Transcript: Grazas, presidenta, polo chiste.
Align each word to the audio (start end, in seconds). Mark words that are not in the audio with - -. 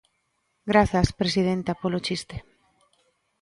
Grazas, 0.71 1.07
presidenta, 1.21 1.71
polo 1.81 2.03
chiste. 2.05 2.35